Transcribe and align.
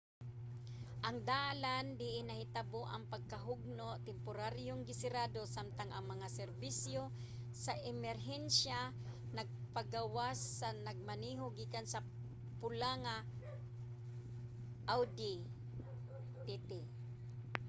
ang 1.07 1.17
dalan 1.31 1.85
diin 2.01 2.25
nahitabo 2.29 2.81
ang 2.89 3.03
pagkahugno 3.13 3.89
temporaryong 4.09 4.81
gisirado 4.89 5.41
samtang 5.55 5.89
ang 5.93 6.05
mga 6.13 6.27
serbisyo 6.39 7.01
sa 7.63 7.73
emerhensya 7.91 8.79
nagapagawas 9.37 10.39
sa 10.59 10.69
nagmaneho 10.87 11.45
gikan 11.57 11.85
sa 11.93 11.99
pula 12.59 12.91
nga 13.03 13.15
audi 14.95 15.33
tt 16.47 16.69